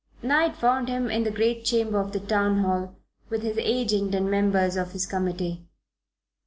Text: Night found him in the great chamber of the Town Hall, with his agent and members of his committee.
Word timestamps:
Night 0.23 0.55
found 0.55 0.89
him 0.89 1.11
in 1.11 1.25
the 1.25 1.29
great 1.29 1.63
chamber 1.63 1.99
of 2.01 2.11
the 2.11 2.19
Town 2.19 2.63
Hall, 2.63 2.95
with 3.29 3.43
his 3.43 3.59
agent 3.59 4.15
and 4.15 4.31
members 4.31 4.75
of 4.75 4.93
his 4.93 5.05
committee. 5.05 5.67